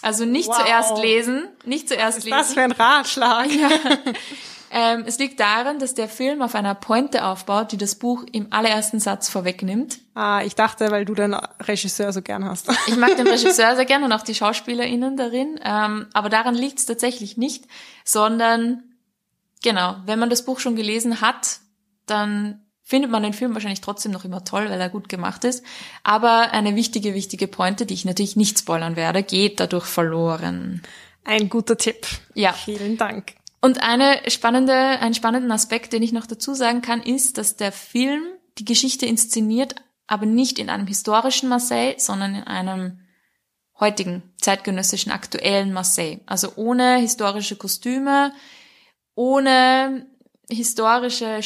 Also 0.00 0.24
nicht 0.24 0.48
wow. 0.48 0.58
zuerst 0.58 0.98
lesen, 0.98 1.48
nicht 1.64 1.88
zuerst 1.88 2.18
Was 2.18 2.18
ist 2.18 2.24
lesen. 2.24 2.38
Was 2.38 2.54
für 2.54 2.62
ein 2.62 2.72
Ratschlag. 2.72 3.50
Ja. 3.50 3.70
Ähm, 4.76 5.04
es 5.06 5.20
liegt 5.20 5.38
daran, 5.38 5.78
dass 5.78 5.94
der 5.94 6.08
Film 6.08 6.42
auf 6.42 6.56
einer 6.56 6.74
Pointe 6.74 7.24
aufbaut, 7.24 7.70
die 7.70 7.76
das 7.76 7.94
Buch 7.94 8.24
im 8.32 8.52
allerersten 8.52 8.98
Satz 8.98 9.28
vorwegnimmt. 9.28 10.00
Ah, 10.14 10.42
ich 10.44 10.56
dachte, 10.56 10.90
weil 10.90 11.04
du 11.04 11.14
den 11.14 11.32
Regisseur 11.32 12.12
so 12.12 12.22
gern 12.22 12.44
hast. 12.44 12.68
Ich 12.88 12.96
mag 12.96 13.16
den 13.16 13.28
Regisseur 13.28 13.76
sehr 13.76 13.84
gern 13.84 14.02
und 14.02 14.12
auch 14.12 14.22
die 14.22 14.34
SchauspielerInnen 14.34 15.16
darin. 15.16 15.60
Ähm, 15.62 16.08
aber 16.12 16.28
daran 16.28 16.56
liegt 16.56 16.80
es 16.80 16.86
tatsächlich 16.86 17.36
nicht, 17.36 17.66
sondern 18.04 18.82
genau, 19.62 19.94
wenn 20.06 20.18
man 20.18 20.28
das 20.28 20.44
Buch 20.44 20.58
schon 20.58 20.74
gelesen 20.74 21.20
hat, 21.20 21.60
dann 22.06 22.60
findet 22.82 23.12
man 23.12 23.22
den 23.22 23.32
Film 23.32 23.54
wahrscheinlich 23.54 23.80
trotzdem 23.80 24.10
noch 24.10 24.24
immer 24.24 24.44
toll, 24.44 24.68
weil 24.68 24.80
er 24.80 24.88
gut 24.88 25.08
gemacht 25.08 25.44
ist. 25.44 25.64
Aber 26.02 26.50
eine 26.50 26.74
wichtige, 26.74 27.14
wichtige 27.14 27.46
Pointe, 27.46 27.86
die 27.86 27.94
ich 27.94 28.04
natürlich 28.04 28.34
nicht 28.34 28.58
spoilern 28.58 28.96
werde, 28.96 29.22
geht 29.22 29.60
dadurch 29.60 29.86
verloren. 29.86 30.82
Ein 31.22 31.48
guter 31.48 31.78
Tipp. 31.78 32.08
Ja. 32.34 32.52
Vielen 32.52 32.96
Dank. 32.96 33.34
Und 33.64 33.82
eine 33.82 34.20
spannende, 34.28 34.74
einen 34.74 35.14
spannenden 35.14 35.50
Aspekt, 35.50 35.94
den 35.94 36.02
ich 36.02 36.12
noch 36.12 36.26
dazu 36.26 36.52
sagen 36.52 36.82
kann, 36.82 37.00
ist, 37.00 37.38
dass 37.38 37.56
der 37.56 37.72
Film 37.72 38.22
die 38.58 38.66
Geschichte 38.66 39.06
inszeniert, 39.06 39.76
aber 40.06 40.26
nicht 40.26 40.58
in 40.58 40.68
einem 40.68 40.86
historischen 40.86 41.48
Marseille, 41.48 41.94
sondern 41.96 42.34
in 42.34 42.44
einem 42.44 43.00
heutigen, 43.80 44.22
zeitgenössischen, 44.38 45.12
aktuellen 45.12 45.72
Marseille. 45.72 46.20
Also 46.26 46.52
ohne 46.56 46.98
historische 46.98 47.56
Kostüme, 47.56 48.34
ohne 49.14 50.08
historische 50.50 51.40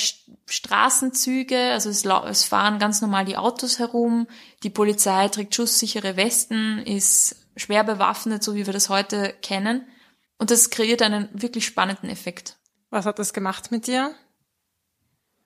Straßenzüge, 0.46 1.70
also 1.70 1.88
es, 1.88 2.04
es, 2.04 2.42
fahren 2.42 2.80
ganz 2.80 3.00
normal 3.00 3.26
die 3.26 3.36
Autos 3.36 3.78
herum, 3.78 4.26
die 4.64 4.70
Polizei 4.70 5.28
trägt 5.28 5.54
schusssichere 5.54 6.16
Westen, 6.16 6.78
ist 6.78 7.36
schwer 7.54 7.84
bewaffnet, 7.84 8.42
so 8.42 8.56
wie 8.56 8.66
wir 8.66 8.72
das 8.72 8.88
heute 8.88 9.36
kennen. 9.40 9.86
Und 10.38 10.50
das 10.50 10.70
kreiert 10.70 11.02
einen 11.02 11.28
wirklich 11.32 11.66
spannenden 11.66 12.08
Effekt. 12.08 12.56
Was 12.90 13.06
hat 13.06 13.18
das 13.18 13.32
gemacht 13.32 13.70
mit 13.70 13.86
dir? 13.86 14.14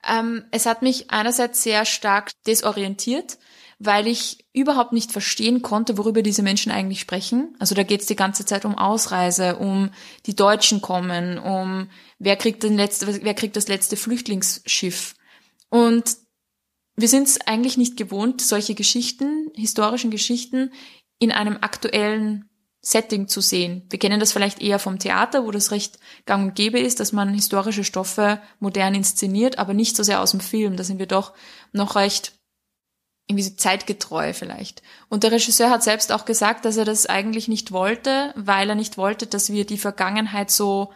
Ähm, 0.07 0.45
es 0.51 0.65
hat 0.65 0.81
mich 0.81 1.11
einerseits 1.11 1.63
sehr 1.63 1.85
stark 1.85 2.31
desorientiert, 2.45 3.37
weil 3.79 4.07
ich 4.07 4.45
überhaupt 4.53 4.93
nicht 4.93 5.11
verstehen 5.11 5.61
konnte, 5.61 5.97
worüber 5.97 6.21
diese 6.21 6.43
Menschen 6.43 6.71
eigentlich 6.71 6.99
sprechen. 6.99 7.55
Also 7.59 7.73
da 7.75 7.83
geht 7.83 8.01
es 8.01 8.07
die 8.07 8.15
ganze 8.15 8.45
Zeit 8.45 8.65
um 8.65 8.77
Ausreise, 8.77 9.57
um 9.57 9.91
die 10.25 10.35
Deutschen 10.35 10.81
kommen, 10.81 11.37
um 11.37 11.89
wer 12.19 12.35
kriegt, 12.35 12.63
den 12.63 12.75
letzte, 12.75 13.23
wer 13.23 13.33
kriegt 13.33 13.55
das 13.55 13.67
letzte 13.67 13.97
Flüchtlingsschiff. 13.97 15.15
Und 15.69 16.17
wir 16.95 17.07
sind 17.07 17.27
es 17.27 17.41
eigentlich 17.41 17.77
nicht 17.77 17.97
gewohnt, 17.97 18.41
solche 18.41 18.75
Geschichten, 18.75 19.51
historischen 19.55 20.11
Geschichten, 20.11 20.71
in 21.17 21.31
einem 21.31 21.57
aktuellen 21.61 22.49
Setting 22.85 23.29
zu 23.29 23.39
sehen. 23.39 23.83
Wir 23.89 23.97
kennen 23.97 24.19
das 24.19 24.33
vielleicht 24.33 24.61
eher 24.61 24.77
vom 24.77 24.99
Theater, 24.99 25.45
wo 25.45 25.51
das 25.51 25.71
recht 25.71 25.99
gang 26.25 26.49
und 26.49 26.55
gäbe 26.55 26.79
ist, 26.79 26.99
dass 26.99 27.13
man 27.13 27.33
historische 27.33 27.85
Stoffe 27.85 28.41
modern 28.59 28.93
inszeniert, 28.93 29.57
aber 29.57 29.73
nicht 29.73 29.95
so 29.95 30.03
sehr 30.03 30.19
aus 30.19 30.31
dem 30.31 30.41
Film. 30.41 30.75
Da 30.75 30.83
sind 30.83 30.99
wir 30.99 31.07
doch 31.07 31.31
noch 31.71 31.95
recht 31.95 32.33
irgendwie 33.27 33.43
so 33.43 33.55
zeitgetreu 33.55 34.33
vielleicht. 34.33 34.81
Und 35.07 35.23
der 35.23 35.31
Regisseur 35.31 35.69
hat 35.69 35.81
selbst 35.81 36.11
auch 36.11 36.25
gesagt, 36.25 36.65
dass 36.65 36.75
er 36.75 36.83
das 36.83 37.05
eigentlich 37.05 37.47
nicht 37.47 37.71
wollte, 37.71 38.33
weil 38.35 38.69
er 38.69 38.75
nicht 38.75 38.97
wollte, 38.97 39.27
dass 39.27 39.49
wir 39.49 39.65
die 39.65 39.77
Vergangenheit 39.77 40.51
so 40.51 40.91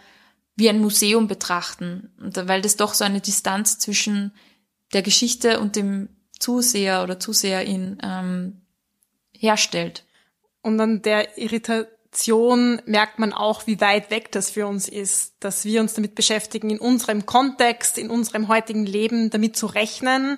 wie 0.58 0.68
ein 0.68 0.82
Museum 0.82 1.30
betrachten. 1.30 2.14
Und 2.20 2.36
weil 2.50 2.62
das 2.62 2.76
doch 2.76 2.96
so 2.96 3.06
eine 3.06 3.22
Distanz 3.22 3.80
zwischen 3.80 4.34
der 4.92 5.04
Geschichte 5.04 5.62
und 5.62 5.78
dem 5.78 6.10
Zuseher 6.38 7.02
oder 7.04 7.18
Zuseherin 7.18 7.98
ähm, 8.04 8.62
herstellt. 9.32 10.04
Und 10.68 10.82
an 10.82 11.02
der 11.02 11.38
Irritation 11.38 12.82
merkt 12.86 13.20
man 13.20 13.32
auch, 13.32 13.68
wie 13.68 13.80
weit 13.80 14.12
weg 14.12 14.34
das 14.34 14.50
für 14.50 14.68
uns 14.68 14.90
ist, 14.90 15.36
dass 15.40 15.64
wir 15.64 15.80
uns 15.80 15.94
damit 15.94 16.14
beschäftigen, 16.14 16.70
in 16.70 16.80
unserem 16.80 17.26
Kontext, 17.26 17.98
in 17.98 18.10
unserem 18.10 18.50
heutigen 18.50 18.86
Leben 18.86 19.30
damit 19.30 19.56
zu 19.56 19.68
rechnen, 19.68 20.38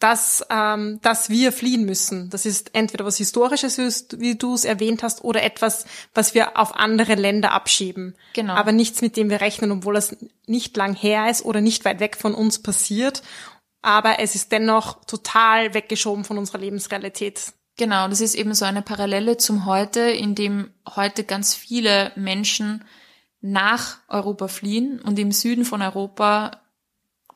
dass, 0.00 0.44
ähm, 0.50 0.98
dass 1.02 1.30
wir 1.30 1.52
fliehen 1.52 1.84
müssen. 1.84 2.30
Das 2.30 2.46
ist 2.46 2.74
entweder 2.74 3.04
was 3.04 3.18
Historisches, 3.18 3.78
wie 4.18 4.34
du 4.34 4.54
es 4.54 4.64
erwähnt 4.64 5.04
hast, 5.04 5.22
oder 5.22 5.44
etwas, 5.44 5.84
was 6.14 6.34
wir 6.34 6.58
auf 6.58 6.74
andere 6.74 7.14
Länder 7.14 7.52
abschieben. 7.52 8.16
Genau. 8.32 8.54
Aber 8.54 8.72
nichts, 8.72 9.02
mit 9.02 9.16
dem 9.16 9.30
wir 9.30 9.40
rechnen, 9.40 9.70
obwohl 9.70 9.96
es 9.96 10.16
nicht 10.46 10.76
lang 10.76 10.96
her 10.96 11.30
ist 11.30 11.44
oder 11.44 11.60
nicht 11.60 11.84
weit 11.84 12.00
weg 12.00 12.16
von 12.16 12.34
uns 12.34 12.60
passiert. 12.60 13.22
Aber 13.82 14.18
es 14.18 14.34
ist 14.34 14.50
dennoch 14.50 15.04
total 15.04 15.74
weggeschoben 15.74 16.24
von 16.24 16.38
unserer 16.38 16.58
Lebensrealität. 16.58 17.52
Genau, 17.80 18.08
das 18.08 18.20
ist 18.20 18.34
eben 18.34 18.52
so 18.52 18.66
eine 18.66 18.82
Parallele 18.82 19.38
zum 19.38 19.64
Heute, 19.64 20.00
in 20.00 20.34
dem 20.34 20.68
heute 20.96 21.24
ganz 21.24 21.54
viele 21.54 22.12
Menschen 22.14 22.84
nach 23.40 23.96
Europa 24.06 24.48
fliehen 24.48 25.00
und 25.00 25.18
im 25.18 25.32
Süden 25.32 25.64
von 25.64 25.80
Europa 25.80 26.60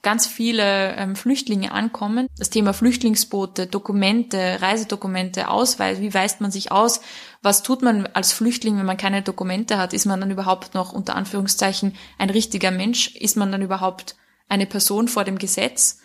ganz 0.03 0.27
viele 0.27 0.97
ähm, 0.97 1.17
Flüchtlinge 1.17 1.73
ankommen. 1.73 2.27
Das 2.37 2.51
Thema 2.51 2.75
Flüchtlingsboote, 2.75 3.69
Dokumente, 3.69 4.59
Reisedokumente, 4.61 5.49
Ausweis, 5.49 6.03
wie 6.03 6.13
weist 6.13 6.43
man 6.43 6.51
sich 6.51 6.71
aus? 6.71 7.01
Was 7.41 7.63
tut 7.63 7.81
man 7.81 8.05
als 8.09 8.35
Flüchtling, 8.35 8.77
wenn 8.77 8.85
man 8.85 8.99
keine 8.99 9.23
Dokumente 9.23 9.79
hat? 9.79 9.95
Ist 9.95 10.05
man 10.05 10.21
dann 10.21 10.31
überhaupt 10.31 10.75
noch 10.75 10.93
unter 10.93 11.17
Anführungszeichen 11.17 11.97
ein 12.19 12.29
richtiger 12.29 12.71
Mensch? 12.71 13.17
Ist 13.17 13.39
man 13.39 13.51
dann 13.51 13.63
überhaupt 13.63 14.15
eine 14.51 14.67
Person 14.67 15.09
vor 15.09 15.25
dem 15.25 15.39
Gesetz? 15.39 16.03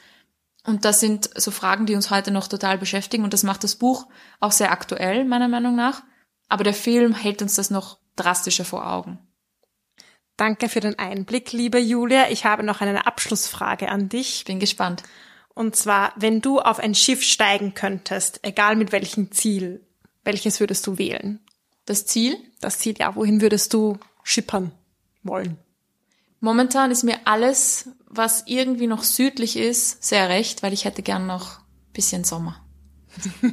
Und 0.69 0.85
das 0.85 0.99
sind 0.99 1.31
so 1.35 1.49
Fragen, 1.49 1.87
die 1.87 1.95
uns 1.95 2.11
heute 2.11 2.29
noch 2.29 2.47
total 2.47 2.77
beschäftigen 2.77 3.23
und 3.23 3.33
das 3.33 3.41
macht 3.41 3.63
das 3.63 3.75
Buch 3.75 4.05
auch 4.39 4.51
sehr 4.51 4.71
aktuell, 4.71 5.25
meiner 5.25 5.47
Meinung 5.47 5.75
nach. 5.75 6.03
Aber 6.47 6.63
der 6.63 6.75
Film 6.75 7.15
hält 7.15 7.41
uns 7.41 7.55
das 7.55 7.71
noch 7.71 7.97
drastischer 8.15 8.65
vor 8.65 8.87
Augen. 8.87 9.17
Danke 10.37 10.69
für 10.69 10.79
den 10.79 10.99
Einblick, 10.99 11.53
liebe 11.53 11.79
Julia. 11.79 12.29
Ich 12.29 12.45
habe 12.45 12.61
noch 12.61 12.81
eine 12.81 13.07
Abschlussfrage 13.07 13.89
an 13.89 14.09
dich. 14.09 14.45
Bin 14.45 14.59
gespannt. 14.59 15.01
Und 15.55 15.75
zwar, 15.75 16.13
wenn 16.17 16.39
du 16.39 16.59
auf 16.59 16.77
ein 16.77 16.93
Schiff 16.93 17.23
steigen 17.23 17.73
könntest, 17.73 18.41
egal 18.43 18.75
mit 18.75 18.91
welchem 18.91 19.31
Ziel, 19.31 19.83
welches 20.23 20.59
würdest 20.59 20.85
du 20.85 20.99
wählen? 20.99 21.39
Das 21.85 22.05
Ziel? 22.05 22.37
Das 22.61 22.77
Ziel, 22.77 22.93
ja. 22.99 23.15
Wohin 23.15 23.41
würdest 23.41 23.73
du 23.73 23.97
schippern 24.23 24.71
wollen? 25.23 25.57
Momentan 26.41 26.91
ist 26.91 27.03
mir 27.03 27.17
alles, 27.25 27.89
was 28.09 28.43
irgendwie 28.47 28.87
noch 28.87 29.03
südlich 29.03 29.57
ist, 29.57 30.03
sehr 30.03 30.29
recht, 30.29 30.63
weil 30.63 30.73
ich 30.73 30.85
hätte 30.85 31.01
gern 31.01 31.27
noch 31.27 31.59
bisschen 31.93 32.23
Sommer. 32.23 32.55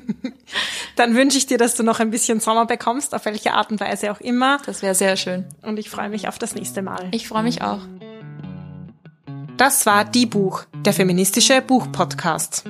Dann 0.96 1.14
wünsche 1.14 1.38
ich 1.38 1.46
dir, 1.46 1.58
dass 1.58 1.74
du 1.74 1.82
noch 1.82 2.00
ein 2.00 2.10
bisschen 2.10 2.40
Sommer 2.40 2.66
bekommst, 2.66 3.14
auf 3.14 3.24
welche 3.24 3.54
Art 3.54 3.70
und 3.70 3.80
Weise 3.80 4.12
auch 4.12 4.20
immer. 4.20 4.58
Das 4.66 4.82
wäre 4.82 4.94
sehr 4.94 5.16
schön. 5.16 5.46
Und 5.62 5.78
ich 5.78 5.90
freue 5.90 6.08
mich 6.08 6.28
auf 6.28 6.38
das 6.38 6.54
nächste 6.54 6.82
Mal. 6.82 7.08
Ich 7.12 7.28
freue 7.28 7.42
mich 7.42 7.62
auch. 7.62 7.80
Das 9.56 9.86
war 9.86 10.04
Die 10.04 10.26
Buch, 10.26 10.64
der 10.84 10.92
feministische 10.92 11.62
Buchpodcast. 11.62 12.64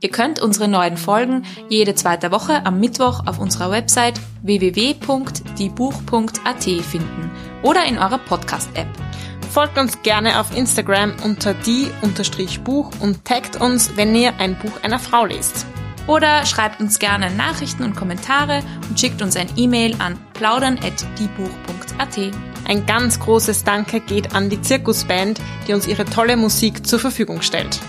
Ihr 0.00 0.10
könnt 0.10 0.40
unsere 0.40 0.68
neuen 0.68 0.96
Folgen 0.96 1.44
jede 1.68 1.96
zweite 1.96 2.30
Woche 2.30 2.64
am 2.64 2.78
Mittwoch 2.78 3.26
auf 3.26 3.40
unserer 3.40 3.72
Website 3.72 4.20
www.diebuch.at 4.42 6.62
finden 6.62 7.30
oder 7.64 7.84
in 7.84 7.98
eurer 7.98 8.18
Podcast-App. 8.18 9.07
Folgt 9.50 9.78
uns 9.78 10.02
gerne 10.02 10.40
auf 10.40 10.56
Instagram 10.56 11.14
unter 11.24 11.54
die-buch 11.54 12.92
und 13.00 13.24
taggt 13.24 13.60
uns, 13.60 13.96
wenn 13.96 14.14
ihr 14.14 14.38
ein 14.38 14.58
Buch 14.58 14.82
einer 14.82 14.98
Frau 14.98 15.24
lest. 15.24 15.66
Oder 16.06 16.46
schreibt 16.46 16.80
uns 16.80 16.98
gerne 16.98 17.30
Nachrichten 17.30 17.82
und 17.82 17.94
Kommentare 17.94 18.62
und 18.88 18.98
schickt 18.98 19.20
uns 19.20 19.36
ein 19.36 19.48
E-Mail 19.56 19.94
an 19.98 20.18
plaudern.diebuch.at. 20.34 22.18
Ein 22.66 22.86
ganz 22.86 23.20
großes 23.20 23.64
Danke 23.64 24.00
geht 24.00 24.34
an 24.34 24.48
die 24.50 24.60
Zirkusband, 24.60 25.40
die 25.66 25.74
uns 25.74 25.86
ihre 25.86 26.04
tolle 26.04 26.36
Musik 26.36 26.86
zur 26.86 26.98
Verfügung 26.98 27.42
stellt. 27.42 27.80